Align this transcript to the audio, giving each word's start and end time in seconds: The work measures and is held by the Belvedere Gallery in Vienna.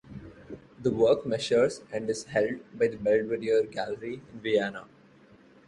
The 0.81 0.89
work 0.89 1.27
measures 1.27 1.81
and 1.93 2.09
is 2.09 2.23
held 2.23 2.61
by 2.73 2.87
the 2.87 2.97
Belvedere 2.97 3.67
Gallery 3.67 4.19
in 4.33 4.39
Vienna. 4.39 4.85